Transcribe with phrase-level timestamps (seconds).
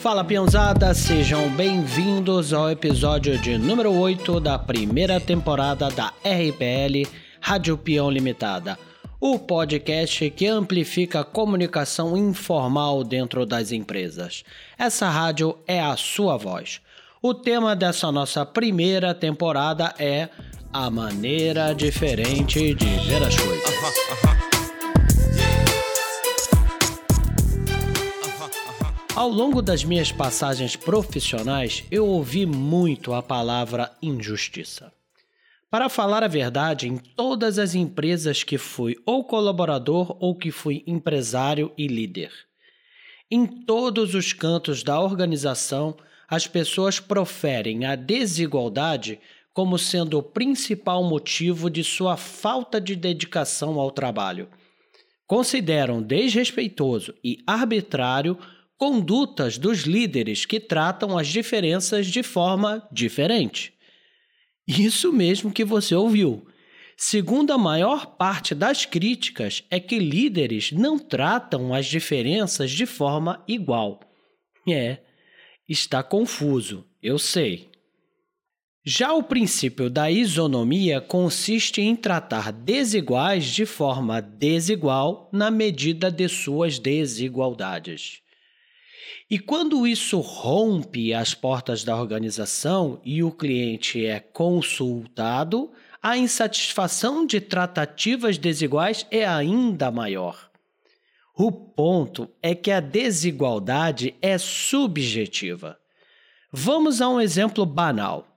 [0.00, 7.08] Fala peãozada, sejam bem-vindos ao episódio de número 8 da primeira temporada da RPL
[7.40, 8.76] Rádio Peão Limitada,
[9.20, 14.42] o podcast que amplifica a comunicação informal dentro das empresas.
[14.76, 16.80] Essa rádio é a sua voz.
[17.22, 20.28] O tema dessa nossa primeira temporada é
[20.72, 24.41] a maneira diferente de ver as coisas.
[29.22, 34.92] Ao longo das minhas passagens profissionais, eu ouvi muito a palavra injustiça.
[35.70, 40.82] Para falar a verdade, em todas as empresas que fui ou colaborador ou que fui
[40.88, 42.32] empresário e líder.
[43.30, 45.96] Em todos os cantos da organização,
[46.28, 49.20] as pessoas proferem a desigualdade
[49.54, 54.48] como sendo o principal motivo de sua falta de dedicação ao trabalho.
[55.28, 58.36] Consideram desrespeitoso e arbitrário
[58.82, 63.72] condutas dos líderes que tratam as diferenças de forma diferente.
[64.66, 66.44] Isso mesmo que você ouviu.
[66.96, 73.44] Segundo a maior parte das críticas, é que líderes não tratam as diferenças de forma
[73.46, 74.00] igual.
[74.68, 74.98] É,
[75.68, 77.70] está confuso, eu sei.
[78.84, 86.28] Já o princípio da isonomia consiste em tratar desiguais de forma desigual na medida de
[86.28, 88.22] suas desigualdades.
[89.30, 95.70] E quando isso rompe as portas da organização e o cliente é consultado,
[96.02, 100.50] a insatisfação de tratativas desiguais é ainda maior.
[101.34, 105.78] O ponto é que a desigualdade é subjetiva.
[106.52, 108.28] Vamos a um exemplo banal.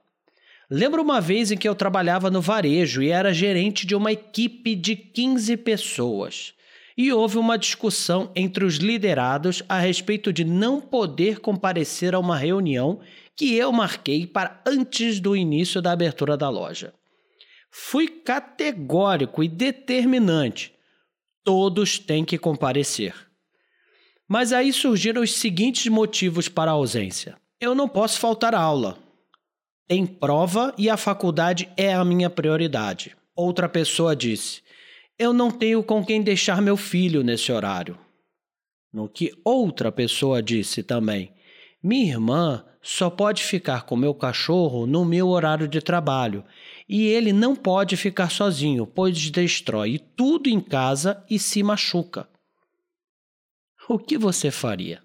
[0.70, 4.74] Lembro uma vez em que eu trabalhava no varejo e era gerente de uma equipe
[4.74, 6.55] de 15 pessoas
[6.96, 12.36] e houve uma discussão entre os liderados a respeito de não poder comparecer a uma
[12.36, 13.00] reunião
[13.36, 16.94] que eu marquei para antes do início da abertura da loja.
[17.70, 20.74] Fui categórico e determinante.
[21.44, 23.14] Todos têm que comparecer.
[24.26, 27.36] Mas aí surgiram os seguintes motivos para a ausência.
[27.60, 28.98] Eu não posso faltar aula.
[29.86, 33.14] Tem prova e a faculdade é a minha prioridade.
[33.36, 34.62] Outra pessoa disse:
[35.18, 37.98] eu não tenho com quem deixar meu filho nesse horário.
[38.92, 41.32] No que outra pessoa disse também:
[41.82, 46.44] Minha irmã só pode ficar com meu cachorro no meu horário de trabalho
[46.88, 52.28] e ele não pode ficar sozinho, pois destrói tudo em casa e se machuca.
[53.88, 55.02] O que você faria?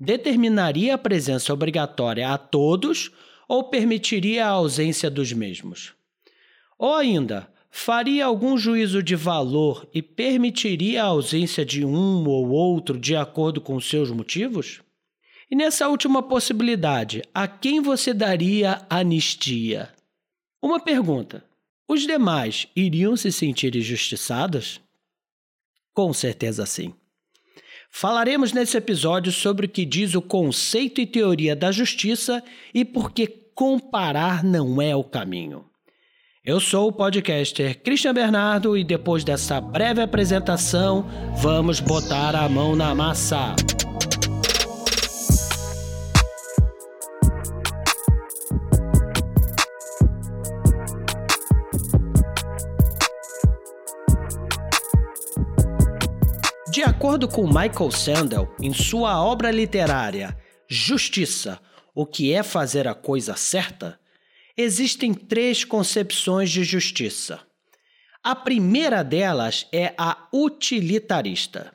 [0.00, 3.10] Determinaria a presença obrigatória a todos
[3.48, 5.94] ou permitiria a ausência dos mesmos?
[6.78, 12.98] Ou ainda, faria algum juízo de valor e permitiria a ausência de um ou outro
[12.98, 14.80] de acordo com seus motivos?
[15.48, 19.94] E nessa última possibilidade, a quem você daria anistia?
[20.60, 21.44] Uma pergunta:
[21.86, 24.80] os demais iriam se sentir injustiçados?
[25.94, 26.92] Com certeza sim.
[27.90, 32.42] Falaremos nesse episódio sobre o que diz o conceito e teoria da justiça
[32.74, 35.64] e por que comparar não é o caminho.
[36.48, 42.74] Eu sou o podcaster Christian Bernardo e depois dessa breve apresentação, vamos botar a mão
[42.74, 43.54] na massa.
[56.72, 60.34] De acordo com Michael Sandel, em sua obra literária
[60.66, 61.60] Justiça:
[61.94, 64.00] O que é fazer a coisa certa,
[64.58, 67.40] existem três concepções de justiça.
[68.24, 71.72] A primeira delas é a utilitarista.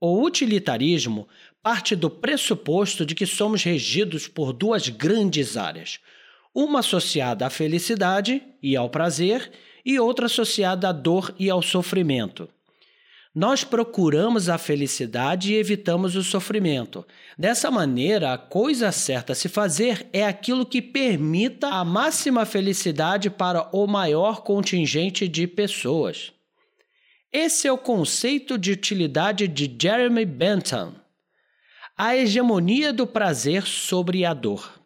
[0.00, 1.28] O utilitarismo
[1.62, 6.00] parte do pressuposto de que somos regidos por duas grandes áreas,
[6.54, 9.52] uma associada à felicidade e ao prazer,
[9.84, 12.48] e outra associada à dor e ao sofrimento.
[13.34, 17.06] Nós procuramos a felicidade e evitamos o sofrimento.
[17.38, 23.30] Dessa maneira, a coisa certa a se fazer é aquilo que permita a máxima felicidade
[23.30, 26.30] para o maior contingente de pessoas.
[27.32, 30.94] Esse é o conceito de utilidade de Jeremy Bentham.
[31.96, 34.78] A hegemonia do prazer sobre a dor.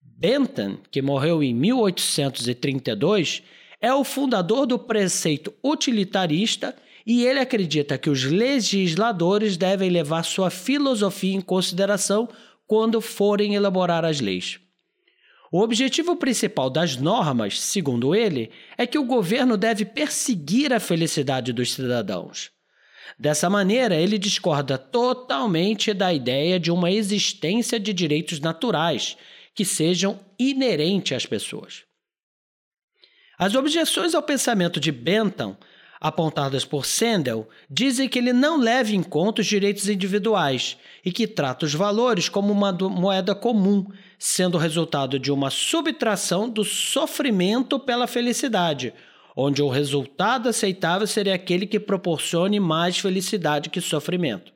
[0.00, 3.44] Bentham, que morreu em 1832,
[3.80, 6.74] é o fundador do preceito utilitarista
[7.06, 12.28] e ele acredita que os legisladores devem levar sua filosofia em consideração
[12.66, 14.60] quando forem elaborar as leis.
[15.50, 21.52] O objetivo principal das normas, segundo ele, é que o governo deve perseguir a felicidade
[21.52, 22.50] dos cidadãos.
[23.18, 29.18] Dessa maneira, ele discorda totalmente da ideia de uma existência de direitos naturais
[29.54, 31.82] que sejam inerentes às pessoas.
[33.38, 35.58] As objeções ao pensamento de Bentham,
[36.02, 41.28] apontadas por Sandel, dizem que ele não leva em conta os direitos individuais e que
[41.28, 43.86] trata os valores como uma moeda comum,
[44.18, 48.92] sendo resultado de uma subtração do sofrimento pela felicidade,
[49.36, 54.52] onde o resultado aceitável seria aquele que proporcione mais felicidade que sofrimento.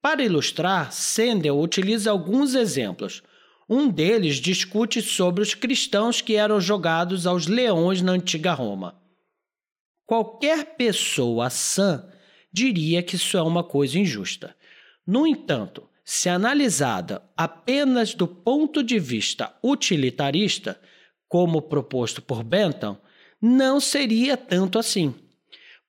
[0.00, 3.20] Para ilustrar, Sandel utiliza alguns exemplos.
[3.68, 9.02] Um deles discute sobre os cristãos que eram jogados aos leões na antiga Roma.
[10.06, 12.06] Qualquer pessoa sã
[12.52, 14.54] diria que isso é uma coisa injusta.
[15.06, 20.78] No entanto, se analisada apenas do ponto de vista utilitarista,
[21.28, 22.98] como proposto por Bentham,
[23.40, 25.14] não seria tanto assim.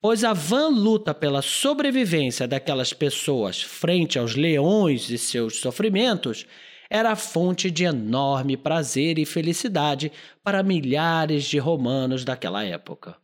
[0.00, 6.46] Pois a vã luta pela sobrevivência daquelas pessoas frente aos leões e seus sofrimentos
[6.88, 10.12] era fonte de enorme prazer e felicidade
[10.42, 13.16] para milhares de romanos daquela época.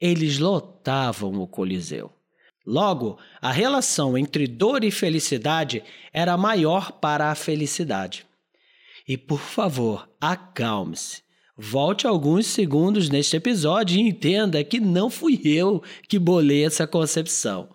[0.00, 2.10] Eles lotavam o Coliseu.
[2.66, 5.82] Logo, a relação entre dor e felicidade
[6.12, 8.26] era maior para a felicidade.
[9.06, 11.22] E por favor, acalme-se.
[11.56, 17.68] Volte alguns segundos neste episódio e entenda que não fui eu que bolei essa concepção.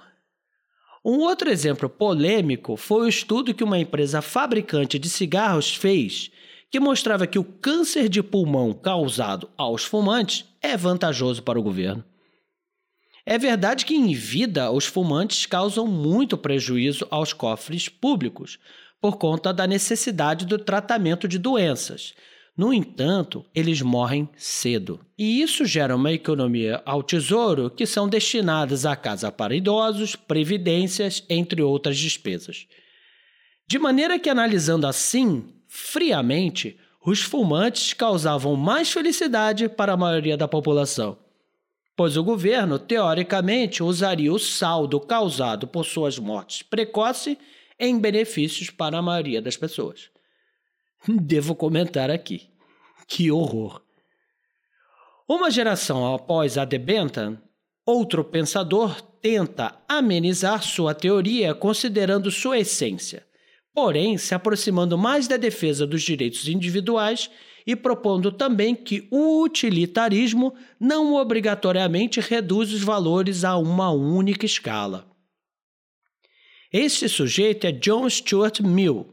[1.03, 6.31] Um outro exemplo polêmico foi o estudo que uma empresa fabricante de cigarros fez,
[6.71, 12.03] que mostrava que o câncer de pulmão causado aos fumantes é vantajoso para o governo.
[13.25, 18.59] É verdade que em vida os fumantes causam muito prejuízo aos cofres públicos,
[19.01, 22.13] por conta da necessidade do tratamento de doenças
[22.57, 25.01] no entanto, eles morrem cedo.
[25.17, 31.21] E isso gera uma economia ao tesouro que são destinadas à casa para idosos, previdências,
[31.29, 32.65] entre outras despesas.
[33.67, 40.47] De maneira que, analisando assim, friamente, os fumantes causavam mais felicidade para a maioria da
[40.47, 41.17] população,
[41.95, 47.37] pois o governo, teoricamente, usaria o saldo causado por suas mortes precoces
[47.79, 50.09] em benefícios para a maioria das pessoas.
[51.07, 52.49] Devo comentar aqui.
[53.07, 53.81] Que horror!
[55.27, 57.41] Uma geração após a de Bentham,
[57.85, 63.25] outro pensador tenta amenizar sua teoria considerando sua essência,
[63.73, 67.29] porém se aproximando mais da defesa dos direitos individuais
[67.65, 75.07] e propondo também que o utilitarismo não obrigatoriamente reduz os valores a uma única escala.
[76.71, 79.07] Este sujeito é John Stuart Mill,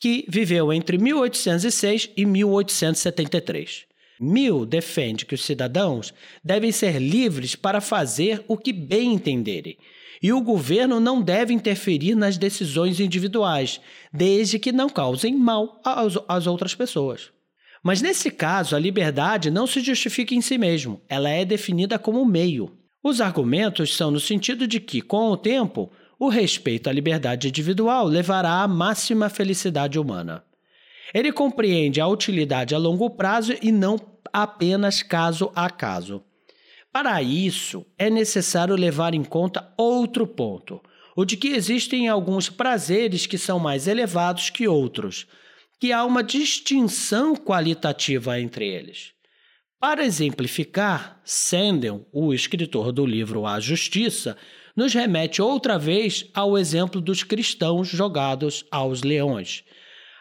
[0.00, 3.86] que viveu entre 1806 e 1873.
[4.18, 9.76] Mill defende que os cidadãos devem ser livres para fazer o que bem entenderem,
[10.22, 13.80] e o governo não deve interferir nas decisões individuais,
[14.12, 17.30] desde que não causem mal às, outras pessoas.
[17.86, 22.26] Mas nesse caso, a liberdade não se justifica em si mesmo, ela é definida como
[22.26, 22.76] meio.
[23.00, 28.04] Os argumentos são no sentido de que, com o tempo, o respeito à liberdade individual
[28.08, 30.42] levará à máxima felicidade humana.
[31.14, 34.00] Ele compreende a utilidade a longo prazo e não
[34.32, 36.24] apenas caso a caso.
[36.92, 40.80] Para isso, é necessário levar em conta outro ponto,
[41.14, 45.28] o de que existem alguns prazeres que são mais elevados que outros,
[45.78, 49.12] que há uma distinção qualitativa entre eles.
[49.78, 54.36] Para exemplificar, Sandel, o escritor do livro A Justiça,
[54.74, 59.64] nos remete outra vez ao exemplo dos cristãos jogados aos leões.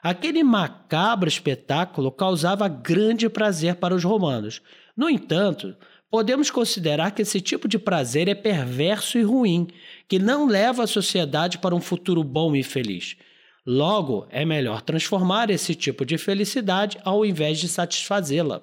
[0.03, 4.62] Aquele macabro espetáculo causava grande prazer para os romanos.
[4.95, 5.75] No entanto,
[6.12, 9.67] podemos considerar que esse tipo de prazer é perverso e ruim,
[10.07, 13.17] que não leva a sociedade para um futuro bom e feliz.
[13.65, 18.62] Logo, é melhor transformar esse tipo de felicidade ao invés de satisfazê-la.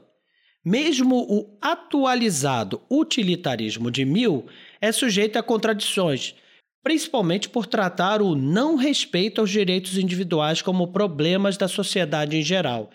[0.64, 4.47] Mesmo o atualizado utilitarismo de Mill
[4.80, 6.37] é sujeito a contradições,
[6.85, 12.88] principalmente por tratar o não respeito aos direitos individuais como problemas da sociedade em geral,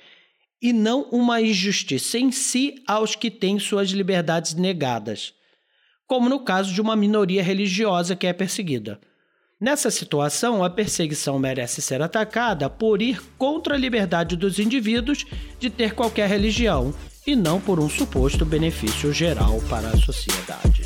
[0.62, 5.34] e não uma injustiça em si aos que têm suas liberdades negadas,
[6.08, 8.98] como no caso de uma minoria religiosa que é perseguida.
[9.60, 15.26] Nessa situação, a perseguição merece ser atacada por ir contra a liberdade dos indivíduos
[15.60, 16.94] de ter qualquer religião
[17.26, 20.84] e não por um suposto benefício geral para a sociedade.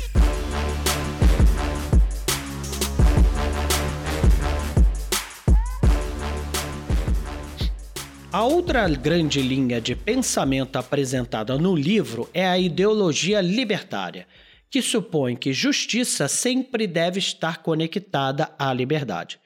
[8.32, 14.26] A outra grande linha de pensamento apresentada no livro é a ideologia libertária,
[14.72, 19.38] que supõe que justiça sempre deve estar conectada à liberdade.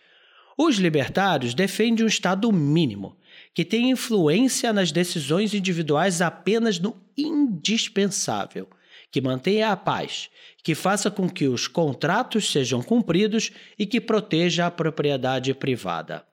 [0.57, 3.17] Os libertários defendem um Estado mínimo,
[3.53, 8.69] que tem influência nas decisões individuais apenas no indispensável,
[9.11, 10.31] que mantenha a paz,
[10.63, 16.25] que faça com que os contratos sejam cumpridos e que proteja a propriedade privada.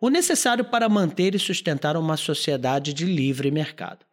[0.00, 4.08] O necessário para manter e sustentar uma sociedade de livre mercado.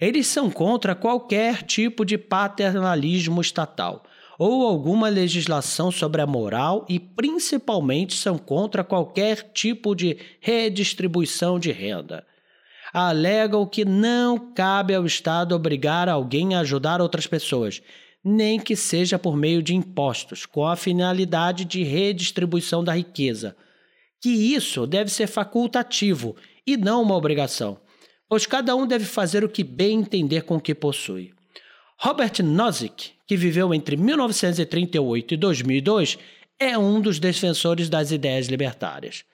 [0.00, 4.04] Eles são contra qualquer tipo de paternalismo estatal
[4.38, 11.72] ou alguma legislação sobre a moral e, principalmente, são contra qualquer tipo de redistribuição de
[11.72, 12.24] renda.
[12.92, 17.82] Alegam que não cabe ao Estado obrigar alguém a ajudar outras pessoas,
[18.24, 23.56] nem que seja por meio de impostos, com a finalidade de redistribuição da riqueza.
[24.20, 26.36] Que isso deve ser facultativo
[26.66, 27.78] e não uma obrigação,
[28.28, 31.32] pois cada um deve fazer o que bem entender com o que possui.
[31.96, 36.18] Robert Nozick, que viveu entre 1938 e 2002,
[36.58, 39.24] é um dos defensores das ideias libertárias.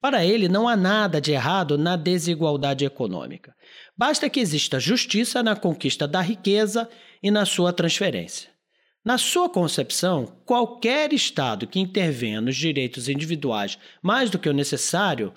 [0.00, 3.54] Para ele, não há nada de errado na desigualdade econômica.
[3.96, 6.88] Basta que exista justiça na conquista da riqueza
[7.22, 8.50] e na sua transferência.
[9.04, 15.32] Na sua concepção, qualquer Estado que intervenha nos direitos individuais mais do que o necessário,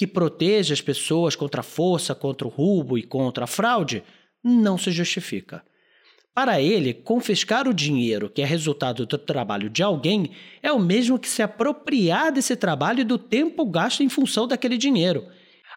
[0.00, 4.02] que proteja as pessoas contra a força, contra o roubo e contra a fraude,
[4.42, 5.62] não se justifica.
[6.34, 10.30] Para ele, confiscar o dinheiro que é resultado do trabalho de alguém
[10.62, 14.78] é o mesmo que se apropriar desse trabalho e do tempo gasto em função daquele
[14.78, 15.26] dinheiro.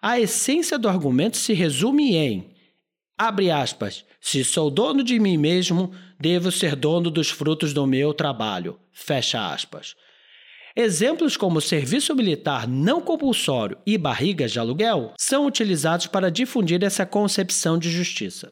[0.01, 2.50] A essência do argumento se resume em:
[3.18, 8.13] abre aspas, se sou dono de mim mesmo, devo ser dono dos frutos do meu
[8.13, 8.80] trabalho.
[8.89, 9.98] Fecha aspas.
[10.75, 17.06] Exemplos como serviço militar não compulsório e barrigas de aluguel são utilizados para difundir essa
[17.06, 18.51] concepção de justiça.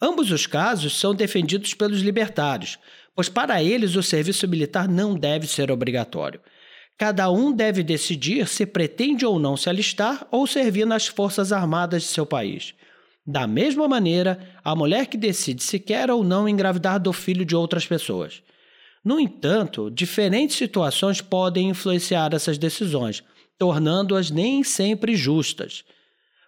[0.00, 2.78] Ambos os casos são defendidos pelos libertários,
[3.12, 6.40] pois para eles o serviço militar não deve ser obrigatório.
[6.96, 12.02] Cada um deve decidir se pretende ou não se alistar ou servir nas Forças Armadas
[12.02, 12.72] de seu país.
[13.26, 17.56] Da mesma maneira, a mulher que decide se quer ou não engravidar do filho de
[17.56, 18.42] outras pessoas.
[19.04, 23.22] No entanto, diferentes situações podem influenciar essas decisões,
[23.58, 25.84] tornando-as nem sempre justas.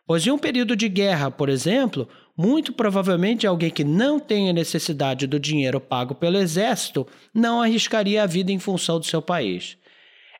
[0.06, 5.26] Pois em um período de guerra, por exemplo, muito provavelmente alguém que não tenha necessidade
[5.26, 9.76] do dinheiro pago pelo exército não arriscaria a vida em função do seu país.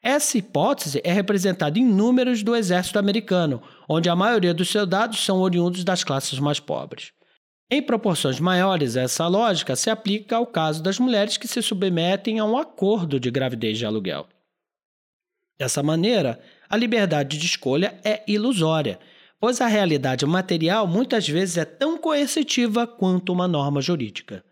[0.02, 5.38] Essa hipótese é representada em números do exército americano, onde a maioria dos soldados são
[5.38, 7.12] oriundos das classes mais pobres.
[7.70, 12.44] Em proporções maiores, essa lógica se aplica ao caso das mulheres que se submetem a
[12.44, 14.28] um acordo de gravidez de aluguel.
[15.58, 18.98] Dessa maneira, a liberdade de escolha é ilusória
[19.44, 24.42] pois a realidade material muitas vezes é tão coercitiva quanto uma norma jurídica.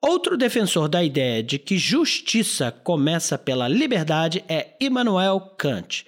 [0.00, 6.04] Outro defensor da ideia de que justiça começa pela liberdade é Immanuel Kant,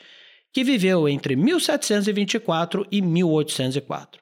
[0.53, 4.21] que viveu entre 1724 e 1804.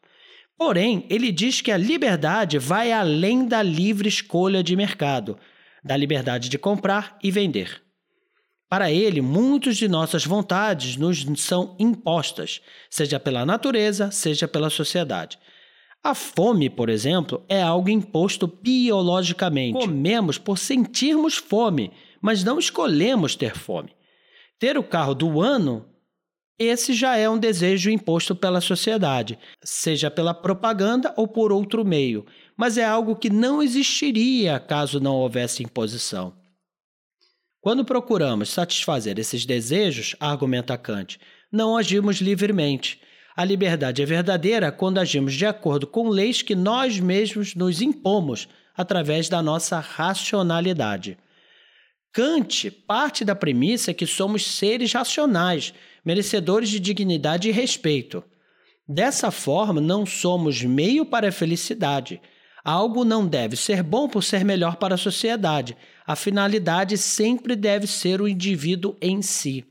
[0.57, 5.39] Porém, ele diz que a liberdade vai além da livre escolha de mercado,
[5.83, 7.83] da liberdade de comprar e vender.
[8.69, 15.39] Para ele, muitas de nossas vontades nos são impostas, seja pela natureza, seja pela sociedade.
[16.03, 19.79] A fome, por exemplo, é algo imposto biologicamente.
[19.79, 23.95] Comemos por sentirmos fome, mas não escolhemos ter fome.
[24.59, 25.87] Ter o carro do ano,
[26.63, 32.27] esse já é um desejo imposto pela sociedade, seja pela propaganda ou por outro meio,
[32.57, 36.35] mas é algo que não existiria caso não houvesse imposição.
[37.61, 41.19] Quando procuramos satisfazer esses desejos, argumenta Kant,
[41.51, 43.01] não agimos livremente.
[43.37, 48.49] A liberdade é verdadeira quando agimos de acordo com leis que nós mesmos nos impomos
[48.77, 51.17] através da nossa racionalidade.
[52.13, 55.73] Kant parte da premissa que somos seres racionais,
[56.05, 58.23] merecedores de dignidade e respeito.
[58.87, 62.21] Dessa forma, não somos meio para a felicidade.
[62.63, 65.77] Algo não deve ser bom por ser melhor para a sociedade,
[66.07, 69.65] a finalidade sempre deve ser o indivíduo em si.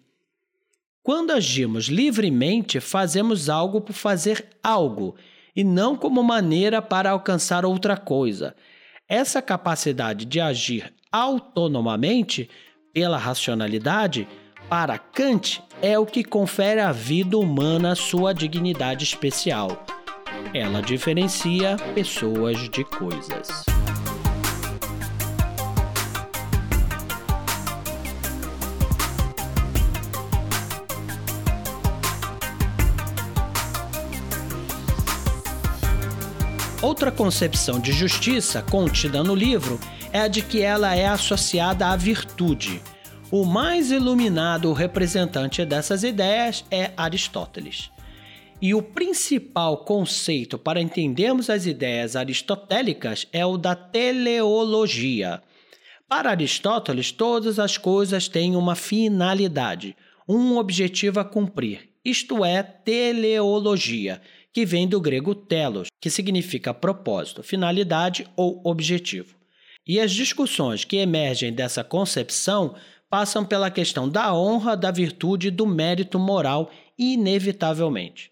[1.03, 5.15] Quando agimos livremente, fazemos algo por fazer algo
[5.55, 8.55] e não como maneira para alcançar outra coisa.
[9.11, 12.49] Essa capacidade de agir autonomamente,
[12.93, 14.25] pela racionalidade,
[14.69, 19.85] para Kant, é o que confere à vida humana sua dignidade especial.
[20.53, 23.65] Ela diferencia pessoas de coisas.
[36.91, 39.79] Outra concepção de justiça contida no livro
[40.11, 42.81] é a de que ela é associada à virtude.
[43.31, 47.89] O mais iluminado representante dessas ideias é Aristóteles.
[48.61, 55.41] E o principal conceito para entendermos as ideias aristotélicas é o da teleologia.
[56.09, 59.95] Para Aristóteles, todas as coisas têm uma finalidade,
[60.27, 64.21] um objetivo a cumprir, isto é, teleologia
[64.53, 69.35] que vem do grego telos, que significa propósito, finalidade ou objetivo.
[69.87, 72.75] E as discussões que emergem dessa concepção
[73.09, 78.31] passam pela questão da honra, da virtude e do mérito moral, inevitavelmente.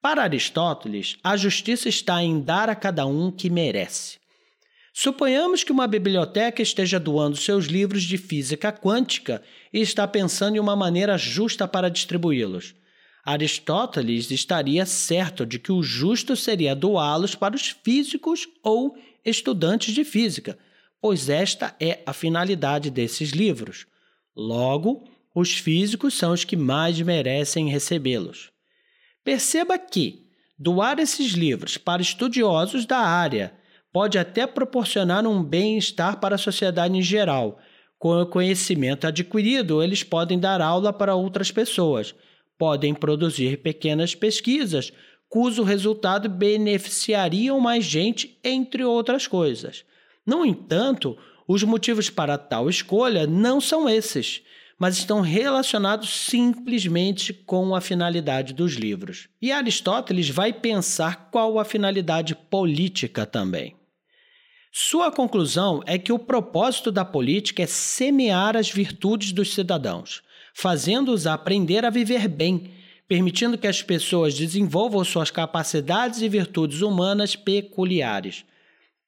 [0.00, 4.18] Para Aristóteles, a justiça está em dar a cada um que merece.
[4.92, 9.42] Suponhamos que uma biblioteca esteja doando seus livros de física quântica
[9.72, 12.74] e está pensando em uma maneira justa para distribuí-los.
[13.24, 20.04] Aristóteles estaria certo de que o justo seria doá-los para os físicos ou estudantes de
[20.04, 20.58] física,
[21.00, 23.86] pois esta é a finalidade desses livros.
[24.34, 28.50] Logo, os físicos são os que mais merecem recebê-los.
[29.22, 30.26] Perceba que
[30.58, 33.54] doar esses livros para estudiosos da área
[33.92, 37.60] pode até proporcionar um bem-estar para a sociedade em geral.
[38.00, 42.14] Com o conhecimento adquirido, eles podem dar aula para outras pessoas
[42.62, 44.92] podem produzir pequenas pesquisas
[45.28, 49.84] cujo resultado beneficiariam mais gente, entre outras coisas.
[50.24, 54.42] No entanto, os motivos para tal escolha não são esses,
[54.78, 59.28] mas estão relacionados simplesmente com a finalidade dos livros.
[59.40, 63.74] E Aristóteles vai pensar qual a finalidade política também.
[64.70, 70.22] Sua conclusão é que o propósito da política é semear as virtudes dos cidadãos,
[70.54, 72.70] fazendo-os aprender a viver bem,
[73.08, 78.44] permitindo que as pessoas desenvolvam suas capacidades e virtudes humanas peculiares.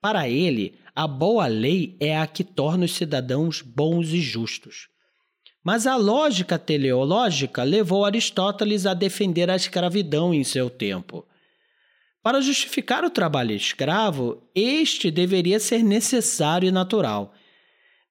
[0.00, 4.88] Para ele, a boa lei é a que torna os cidadãos bons e justos.
[5.64, 11.26] Mas a lógica teleológica levou Aristóteles a defender a escravidão em seu tempo.
[12.22, 17.34] Para justificar o trabalho escravo, este deveria ser necessário e natural.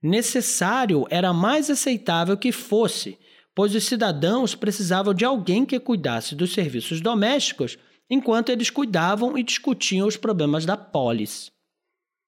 [0.04, 3.18] Necessário era mais aceitável que fosse,
[3.56, 7.78] pois os cidadãos precisavam de alguém que cuidasse dos serviços domésticos
[8.10, 11.52] enquanto eles cuidavam e discutiam os problemas da polis.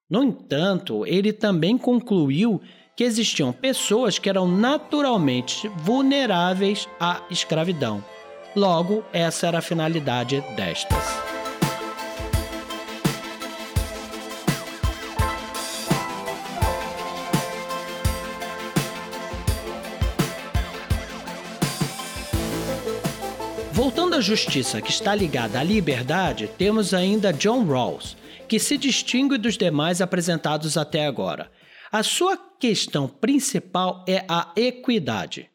[0.10, 2.62] No entanto, ele também concluiu
[2.96, 8.02] que existiam pessoas que eram naturalmente vulneráveis à escravidão.
[8.56, 11.35] Logo, essa era a finalidade destas.
[24.16, 28.16] À justiça que está ligada à liberdade, temos ainda John Rawls,
[28.48, 31.52] que se distingue dos demais apresentados até agora.
[31.92, 35.50] A sua questão principal é a equidade.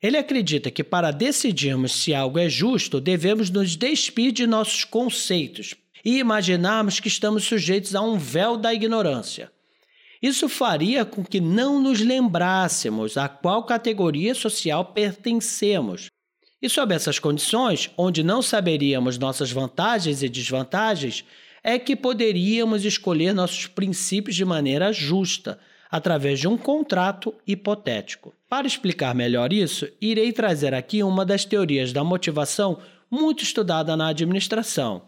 [0.00, 5.74] Ele acredita que para decidirmos se algo é justo, devemos nos despir de nossos conceitos
[6.04, 9.50] e imaginarmos que estamos sujeitos a um véu da ignorância.
[10.22, 16.13] Isso faria com que não nos lembrássemos a qual categoria social pertencemos
[16.64, 21.22] e sob essas condições, onde não saberíamos nossas vantagens e desvantagens,
[21.62, 25.58] é que poderíamos escolher nossos princípios de maneira justa,
[25.90, 28.32] através de um contrato hipotético.
[28.48, 32.78] Para explicar melhor isso, irei trazer aqui uma das teorias da motivação
[33.10, 35.02] muito estudada na administração,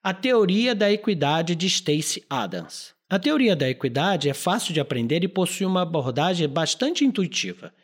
[0.00, 2.94] a teoria da equidade de Stacey Adams.
[3.10, 7.74] A teoria da equidade é fácil de aprender e possui uma abordagem bastante intuitiva.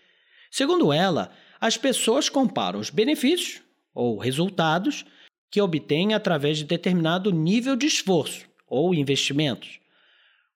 [0.53, 3.63] Segundo ela, as pessoas comparam os benefícios
[3.95, 5.05] ou resultados
[5.49, 9.79] que obtêm através de determinado nível de esforço ou investimentos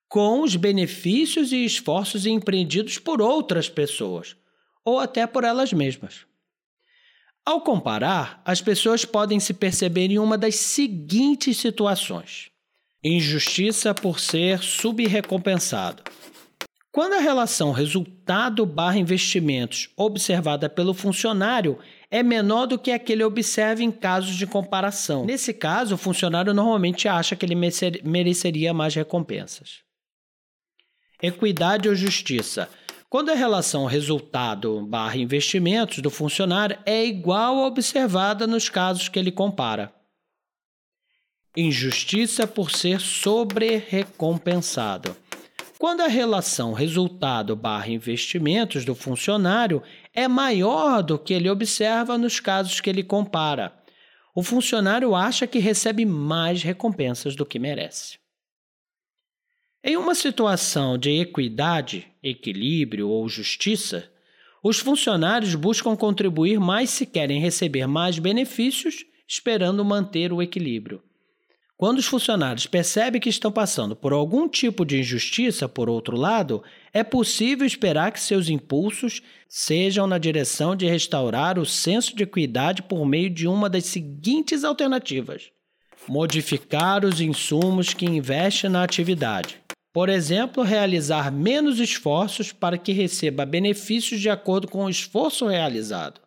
[0.08, 4.34] com os benefícios e esforços empreendidos por outras pessoas
[4.84, 6.26] ou até por elas mesmas.
[7.44, 12.50] Ao comparar, as pessoas podem se perceber em uma das seguintes situações:
[13.04, 16.02] injustiça por ser subrecompensado,
[16.96, 21.78] quando a relação resultado/investimentos observada pelo funcionário
[22.10, 25.26] é menor do que a que ele observa em casos de comparação.
[25.26, 27.54] Nesse caso, o funcionário normalmente acha que ele
[28.02, 29.82] mereceria mais recompensas.
[31.22, 32.66] Equidade ou justiça.
[33.10, 39.92] Quando a relação resultado/investimentos do funcionário é igual à observada nos casos que ele compara.
[41.54, 45.14] Injustiça por ser sobre-recompensado
[45.78, 52.88] quando a relação resultado/investimentos do funcionário é maior do que ele observa nos casos que
[52.90, 53.74] ele compara.
[54.34, 58.18] o funcionário acha que recebe mais recompensas do que merece.
[59.82, 64.12] Em uma situação de equidade, equilíbrio ou justiça,
[64.62, 71.02] os funcionários buscam contribuir mais se querem receber mais benefícios, esperando manter o equilíbrio.
[71.78, 76.62] Quando os funcionários percebem que estão passando por algum tipo de injustiça, por outro lado,
[76.90, 82.82] é possível esperar que seus impulsos sejam na direção de restaurar o senso de equidade
[82.82, 85.50] por meio de uma das seguintes alternativas:
[86.08, 89.60] modificar os insumos que investe na atividade.
[89.92, 96.25] Por exemplo, realizar menos esforços para que receba benefícios de acordo com o esforço realizado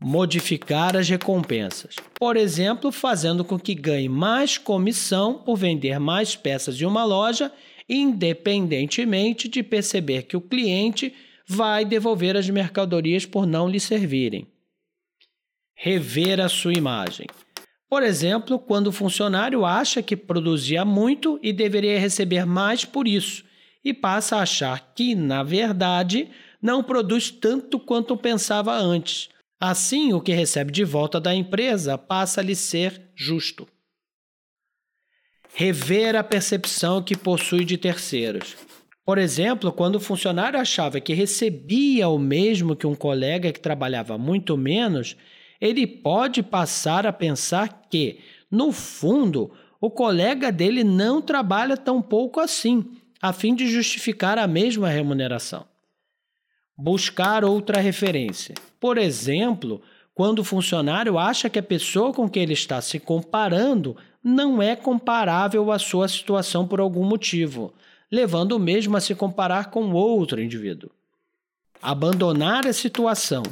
[0.00, 1.96] modificar as recompensas.
[2.18, 7.52] Por exemplo, fazendo com que ganhe mais comissão por vender mais peças de uma loja,
[7.88, 11.12] independentemente de perceber que o cliente
[11.46, 14.46] vai devolver as mercadorias por não lhe servirem.
[15.74, 17.26] Rever a sua imagem.
[17.88, 23.44] Por exemplo, quando o funcionário acha que produzia muito e deveria receber mais por isso,
[23.82, 26.28] e passa a achar que, na verdade,
[26.60, 32.40] não produz tanto quanto pensava antes Assim, o que recebe de volta da empresa passa
[32.40, 33.66] a lhe ser justo.
[35.52, 38.56] Rever a percepção que possui de terceiros.
[39.04, 44.16] Por exemplo, quando o funcionário achava que recebia o mesmo que um colega que trabalhava
[44.16, 45.16] muito menos,
[45.60, 52.38] ele pode passar a pensar que, no fundo, o colega dele não trabalha tão pouco
[52.38, 52.84] assim,
[53.20, 55.66] a fim de justificar a mesma remuneração.
[56.80, 58.54] Buscar outra referência.
[58.78, 59.82] Por exemplo,
[60.14, 64.76] quando o funcionário acha que a pessoa com quem ele está se comparando não é
[64.76, 67.74] comparável à sua situação por algum motivo,
[68.10, 70.90] levando o mesmo a se comparar com outro indivíduo.
[71.82, 73.42] Abandonar a situação.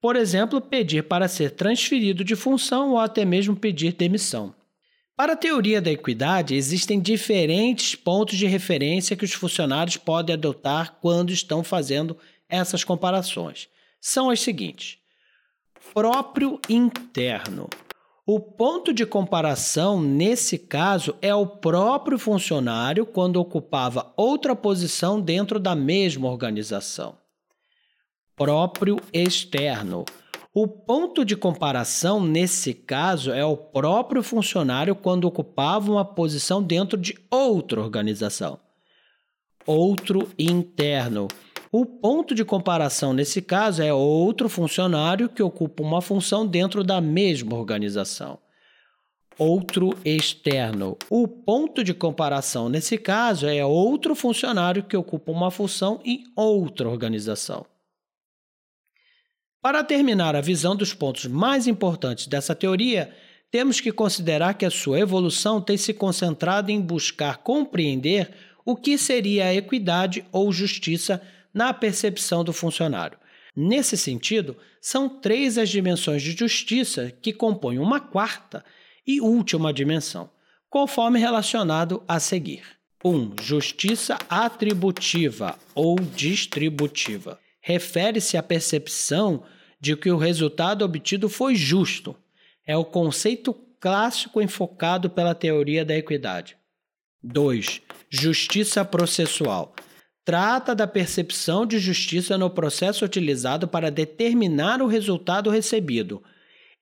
[0.00, 4.52] Por exemplo, pedir para ser transferido de função ou até mesmo pedir demissão.
[5.16, 10.98] Para a teoria da equidade, existem diferentes pontos de referência que os funcionários podem adotar
[11.00, 12.16] quando estão fazendo
[12.48, 13.68] essas comparações.
[14.00, 14.98] São as seguintes:
[15.92, 17.68] próprio interno.
[18.28, 25.60] O ponto de comparação, nesse caso, é o próprio funcionário quando ocupava outra posição dentro
[25.60, 27.16] da mesma organização.
[28.34, 30.04] Próprio externo.
[30.52, 36.98] O ponto de comparação, nesse caso, é o próprio funcionário quando ocupava uma posição dentro
[36.98, 38.58] de outra organização.
[39.64, 41.28] Outro interno
[41.78, 47.02] o ponto de comparação nesse caso é outro funcionário que ocupa uma função dentro da
[47.02, 48.38] mesma organização.
[49.38, 50.96] Outro externo.
[51.10, 56.88] O ponto de comparação nesse caso é outro funcionário que ocupa uma função em outra
[56.88, 57.66] organização.
[59.60, 63.14] Para terminar a visão dos pontos mais importantes dessa teoria,
[63.50, 68.30] temos que considerar que a sua evolução tem se concentrado em buscar compreender
[68.64, 71.20] o que seria a equidade ou justiça
[71.56, 73.18] na percepção do funcionário.
[73.56, 78.62] Nesse sentido, são três as dimensões de justiça que compõem uma quarta
[79.06, 80.28] e última dimensão,
[80.68, 82.62] conforme relacionado a seguir.
[83.02, 83.08] 1.
[83.08, 87.40] Um, justiça atributiva ou distributiva.
[87.62, 89.42] Refere-se à percepção
[89.80, 92.14] de que o resultado obtido foi justo.
[92.66, 96.54] É o conceito clássico enfocado pela teoria da equidade.
[97.22, 97.80] 2.
[98.10, 99.74] Justiça processual
[100.26, 106.20] trata da percepção de justiça no processo utilizado para determinar o resultado recebido.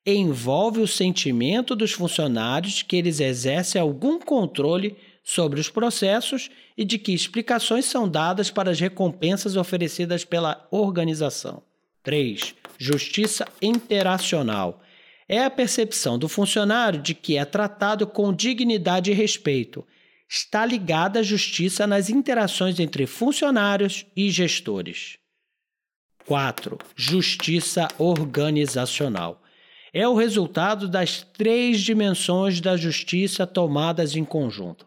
[0.05, 6.87] Envolve o sentimento dos funcionários de que eles exercem algum controle sobre os processos e
[6.87, 11.63] de que explicações são dadas para as recompensas oferecidas pela organização.
[12.03, 12.55] 3.
[12.79, 14.81] Justiça interacional.
[15.29, 19.85] É a percepção do funcionário de que é tratado com dignidade e respeito
[20.29, 25.19] está ligada à justiça nas interações entre funcionários e gestores.
[26.27, 26.79] 4.
[26.97, 29.43] Justiça organizacional.
[29.93, 34.87] É o resultado das três dimensões da justiça tomadas em conjunto.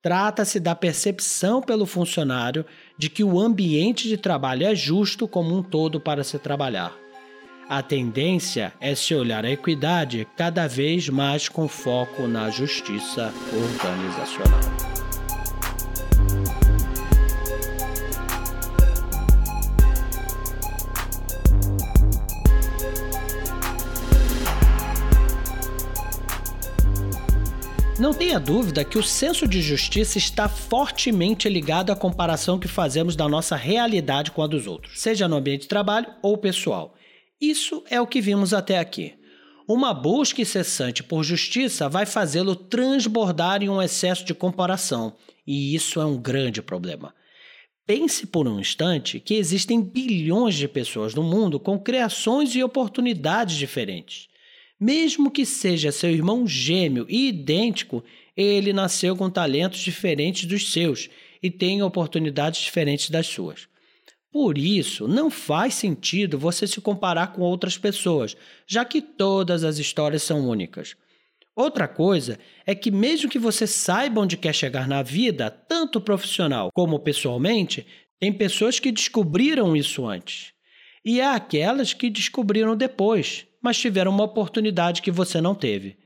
[0.00, 2.64] Trata-se da percepção pelo funcionário
[2.96, 6.96] de que o ambiente de trabalho é justo como um todo para se trabalhar
[7.68, 14.60] a tendência é se olhar a equidade cada vez mais com foco na justiça organizacional.
[27.98, 33.16] Não tenha dúvida que o senso de justiça está fortemente ligado à comparação que fazemos
[33.16, 36.94] da nossa realidade com a dos outros, seja no ambiente de trabalho ou pessoal.
[37.40, 39.14] Isso é o que vimos até aqui.
[39.68, 45.14] Uma busca incessante por justiça vai fazê-lo transbordar em um excesso de comparação,
[45.46, 47.14] e isso é um grande problema.
[47.86, 53.56] Pense por um instante que existem bilhões de pessoas no mundo com criações e oportunidades
[53.56, 54.28] diferentes.
[54.80, 58.02] Mesmo que seja seu irmão gêmeo e idêntico,
[58.36, 61.08] ele nasceu com talentos diferentes dos seus
[61.42, 63.68] e tem oportunidades diferentes das suas.
[64.30, 68.36] Por isso, não faz sentido você se comparar com outras pessoas,
[68.66, 70.94] já que todas as histórias são únicas.
[71.56, 76.70] Outra coisa é que, mesmo que você saiba onde quer chegar na vida, tanto profissional
[76.72, 77.84] como pessoalmente,
[78.20, 80.52] tem pessoas que descobriram isso antes.
[81.04, 85.96] E há aquelas que descobriram depois, mas tiveram uma oportunidade que você não teve.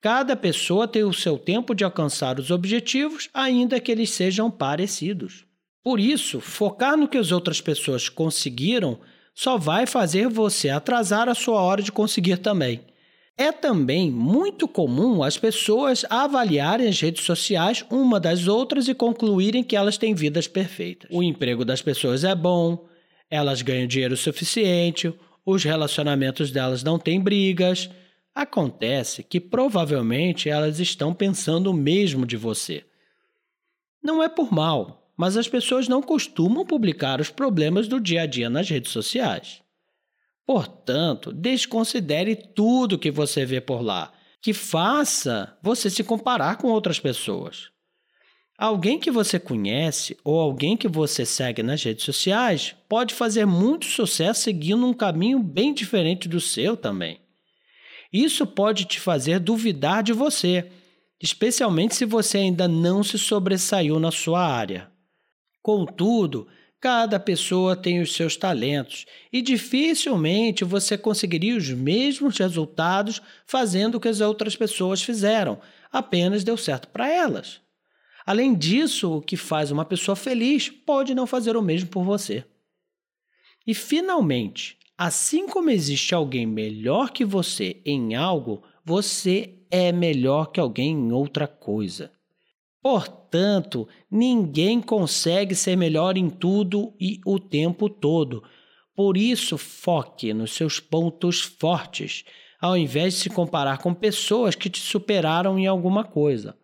[0.00, 5.45] Cada pessoa tem o seu tempo de alcançar os objetivos, ainda que eles sejam parecidos.
[5.86, 8.98] Por isso, focar no que as outras pessoas conseguiram
[9.32, 12.80] só vai fazer você atrasar a sua hora de conseguir também.
[13.38, 19.62] É também muito comum as pessoas avaliarem as redes sociais uma das outras e concluírem
[19.62, 21.08] que elas têm vidas perfeitas.
[21.08, 22.84] O emprego das pessoas é bom,
[23.30, 27.88] elas ganham dinheiro suficiente, os relacionamentos delas não têm brigas.
[28.34, 32.82] Acontece que provavelmente elas estão pensando o mesmo de você.
[34.02, 38.26] Não é por mal, mas as pessoas não costumam publicar os problemas do dia a
[38.26, 39.62] dia nas redes sociais.
[40.46, 47.00] Portanto, desconsidere tudo que você vê por lá, que faça você se comparar com outras
[47.00, 47.70] pessoas.
[48.58, 53.84] Alguém que você conhece ou alguém que você segue nas redes sociais pode fazer muito
[53.86, 57.20] sucesso seguindo um caminho bem diferente do seu também.
[58.10, 60.70] Isso pode te fazer duvidar de você,
[61.20, 64.90] especialmente se você ainda não se sobressaiu na sua área.
[65.66, 66.46] Contudo,
[66.78, 74.00] Cada pessoa tem os seus talentos e dificilmente você conseguiria os mesmos resultados fazendo o
[74.00, 75.58] que as outras pessoas fizeram,
[75.90, 77.60] apenas deu certo para elas.
[78.24, 82.44] Além disso, o que faz uma pessoa feliz pode não fazer o mesmo por você.
[83.66, 90.60] E finalmente, assim como existe alguém melhor que você em algo, você é melhor que
[90.60, 92.15] alguém em outra coisa.
[92.88, 98.44] Portanto, ninguém consegue ser melhor em tudo e o tempo todo.
[98.94, 102.22] Por isso, foque nos seus pontos fortes,
[102.60, 106.56] ao invés de se comparar com pessoas que te superaram em alguma coisa.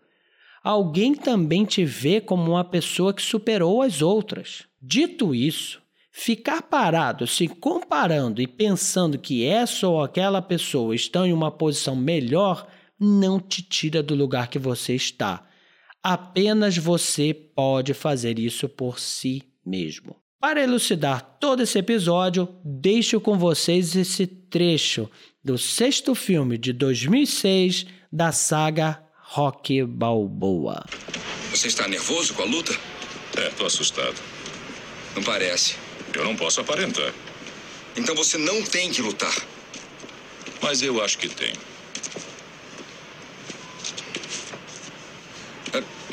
[0.63, 4.63] Alguém também te vê como uma pessoa que superou as outras.
[4.81, 5.83] Dito isso,
[6.13, 11.97] ficar parado se comparando e pensando que essa ou aquela pessoa estão em uma posição
[11.97, 12.65] melhor
[12.97, 15.49] não te tira do lugar que você está
[16.03, 20.17] Apenas você pode fazer isso por si mesmo.
[20.41, 25.09] Para elucidar todo esse episódio, deixo com vocês esse trecho
[25.45, 30.85] do sexto filme de 2006 da saga Rock Balboa.
[31.53, 32.73] Você está nervoso com a luta?
[33.37, 34.21] É, tô assustado.
[35.15, 35.77] Não parece.
[36.13, 37.15] Eu não posso aparentar.
[37.97, 39.35] Então você não tem que lutar.
[40.61, 41.53] Mas eu acho que tem.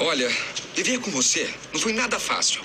[0.01, 0.33] Olha,
[0.73, 2.61] viver com você não foi nada fácil.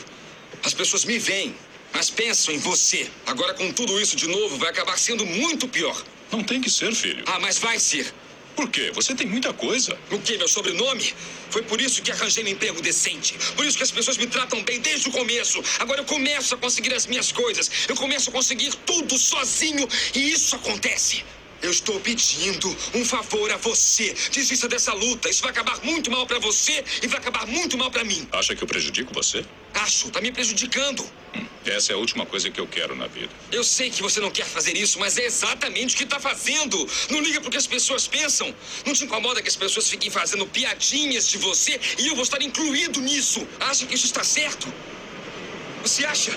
[0.62, 1.52] As pessoas me veem,
[1.92, 3.10] mas pensam em você.
[3.26, 6.00] Agora, com tudo isso de novo, vai acabar sendo muito pior.
[6.30, 7.24] Não tem que ser, filho.
[7.26, 8.14] Ah, mas vai ser.
[8.54, 8.92] Por quê?
[8.94, 9.98] Você tem muita coisa.
[10.12, 10.38] O quê?
[10.38, 11.12] Meu sobrenome?
[11.50, 13.34] Foi por isso que arranjei um emprego decente.
[13.56, 15.60] Por isso que as pessoas me tratam bem desde o começo.
[15.80, 17.68] Agora eu começo a conseguir as minhas coisas.
[17.88, 19.88] Eu começo a conseguir tudo sozinho.
[20.14, 21.24] E isso acontece.
[21.62, 24.14] Eu estou pedindo um favor a você.
[24.30, 25.28] Desista dessa luta.
[25.28, 28.28] Isso vai acabar muito mal para você e vai acabar muito mal para mim.
[28.32, 29.44] Acha que eu prejudico você?
[29.72, 30.10] Acho.
[30.10, 31.04] Tá me prejudicando.
[31.34, 33.30] Hum, essa é a última coisa que eu quero na vida.
[33.50, 36.76] Eu sei que você não quer fazer isso, mas é exatamente o que tá fazendo.
[37.10, 38.54] Não liga porque as pessoas pensam.
[38.84, 42.42] Não te incomoda que as pessoas fiquem fazendo piadinhas de você e eu vou estar
[42.42, 43.46] incluído nisso.
[43.60, 44.72] Acha que isso está certo?
[45.82, 46.36] Você acha?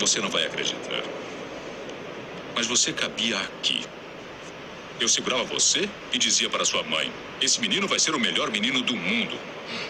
[0.00, 1.04] Você não vai acreditar.
[2.54, 3.84] Mas você cabia aqui.
[4.98, 8.80] Eu segurava você e dizia para sua mãe: Esse menino vai ser o melhor menino
[8.80, 9.38] do mundo.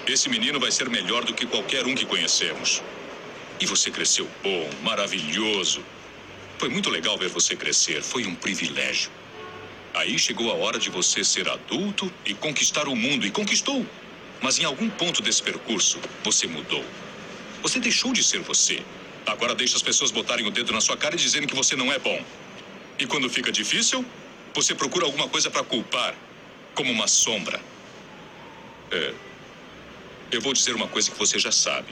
[0.08, 2.82] Esse menino vai ser melhor do que qualquer um que conhecemos.
[3.60, 5.80] E você cresceu bom, maravilhoso.
[6.58, 8.02] Foi muito legal ver você crescer.
[8.02, 9.12] Foi um privilégio.
[9.94, 13.24] Aí chegou a hora de você ser adulto e conquistar o mundo.
[13.24, 13.86] E conquistou.
[14.42, 16.84] Mas em algum ponto desse percurso, você mudou.
[17.62, 18.82] Você deixou de ser você.
[19.26, 21.92] Agora deixa as pessoas botarem o dedo na sua cara e dizerem que você não
[21.92, 22.22] é bom.
[22.98, 24.04] E quando fica difícil,
[24.54, 26.14] você procura alguma coisa para culpar,
[26.74, 27.60] como uma sombra.
[28.90, 29.14] É.
[30.32, 31.88] Eu vou dizer uma coisa que você já sabe.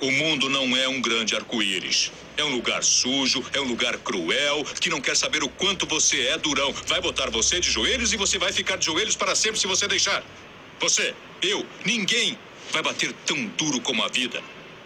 [0.00, 2.10] O mundo não é um grande arco-íris.
[2.36, 6.26] É um lugar sujo, é um lugar cruel, que não quer saber o quanto você
[6.26, 6.72] é durão.
[6.86, 9.86] Vai botar você de joelhos e você vai ficar de joelhos para sempre se você
[9.86, 10.24] deixar.
[10.80, 12.36] Você, eu, ninguém
[12.72, 14.42] vai bater tão duro como a vida.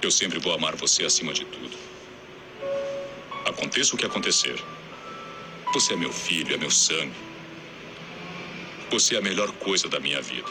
[0.00, 1.76] Eu sempre vou amar você acima de tudo.
[3.44, 4.62] Aconteça o que acontecer.
[5.74, 7.16] Você é meu filho, é meu sangue.
[8.90, 10.48] Você é a melhor coisa da minha vida.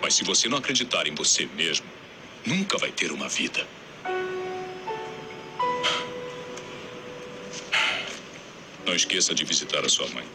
[0.00, 1.86] Mas se você não acreditar em você mesmo,
[2.46, 3.66] nunca vai ter uma vida.
[8.86, 10.26] Não esqueça de visitar a sua mãe.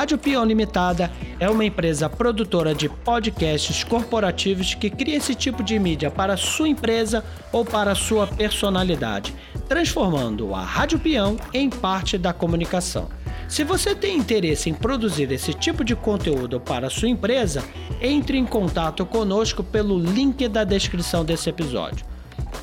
[0.00, 5.78] Rádio Peão Limitada é uma empresa produtora de podcasts corporativos que cria esse tipo de
[5.78, 9.34] mídia para sua empresa ou para sua personalidade,
[9.68, 13.10] transformando a Rádio Peão em parte da comunicação.
[13.46, 17.62] Se você tem interesse em produzir esse tipo de conteúdo para sua empresa,
[18.00, 22.06] entre em contato conosco pelo link da descrição desse episódio.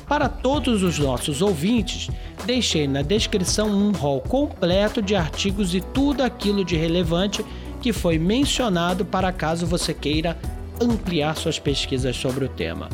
[0.08, 2.10] Para todos os nossos ouvintes,
[2.44, 7.44] deixei na descrição um rol completo de artigos e tudo aquilo de relevante
[7.80, 10.36] que foi mencionado para caso você queira
[10.80, 12.88] ampliar suas pesquisas sobre o tema.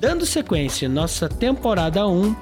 [0.00, 2.34] Dando sequência em nossa temporada 1,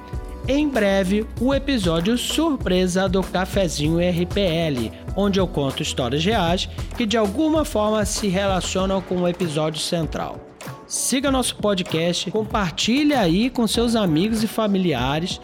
[0.47, 7.17] em breve o episódio surpresa do Cafezinho RPL, onde eu conto histórias reais que de
[7.17, 10.39] alguma forma se relacionam com o episódio central.
[10.87, 15.39] Siga nosso podcast, compartilhe aí com seus amigos e familiares,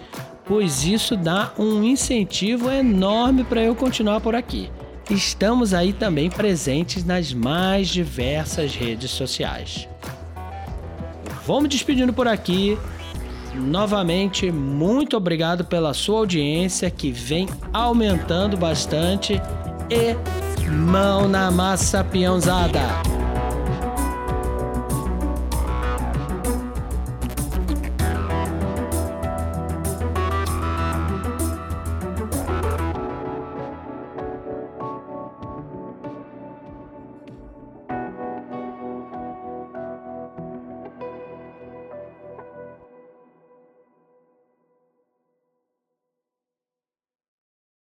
[0.46, 4.70] pois isso dá um incentivo enorme para eu continuar por aqui.
[5.10, 9.88] Estamos aí também presentes nas mais diversas redes sociais.
[11.46, 12.78] Vou me despedindo por aqui.
[13.54, 19.40] Novamente, muito obrigado pela sua audiência que vem aumentando bastante
[19.90, 23.25] e mão na massa, peãozada!